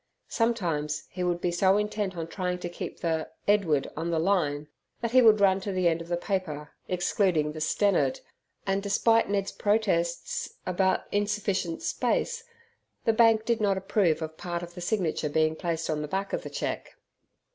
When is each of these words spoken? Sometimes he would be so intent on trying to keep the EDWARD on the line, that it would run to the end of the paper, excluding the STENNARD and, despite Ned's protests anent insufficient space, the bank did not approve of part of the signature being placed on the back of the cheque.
Sometimes 0.29 1.03
he 1.11 1.23
would 1.23 1.39
be 1.41 1.51
so 1.51 1.77
intent 1.77 2.17
on 2.17 2.25
trying 2.25 2.57
to 2.57 2.69
keep 2.69 3.01
the 3.01 3.29
EDWARD 3.47 3.87
on 3.95 4.09
the 4.09 4.17
line, 4.17 4.67
that 4.99 5.13
it 5.13 5.23
would 5.23 5.39
run 5.39 5.61
to 5.61 5.71
the 5.71 5.87
end 5.87 6.01
of 6.01 6.07
the 6.07 6.17
paper, 6.17 6.71
excluding 6.87 7.51
the 7.51 7.61
STENNARD 7.61 8.19
and, 8.65 8.81
despite 8.81 9.29
Ned's 9.29 9.51
protests 9.51 10.55
anent 10.65 11.03
insufficient 11.11 11.83
space, 11.83 12.43
the 13.05 13.13
bank 13.13 13.45
did 13.45 13.61
not 13.61 13.77
approve 13.77 14.23
of 14.23 14.37
part 14.37 14.63
of 14.63 14.73
the 14.73 14.81
signature 14.81 15.29
being 15.29 15.55
placed 15.55 15.87
on 15.87 16.01
the 16.01 16.07
back 16.07 16.33
of 16.33 16.41
the 16.41 16.49
cheque. 16.49 16.95